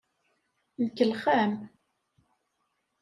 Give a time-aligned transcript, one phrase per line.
[0.85, 1.51] Nkellex-am.